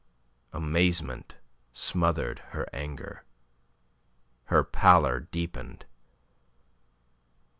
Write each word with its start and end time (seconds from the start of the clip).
Amazement 0.51 1.35
smothered 1.73 2.39
her 2.57 2.67
anger. 2.73 3.23
Her 4.45 4.63
pallor 4.63 5.19
deepened. 5.29 5.85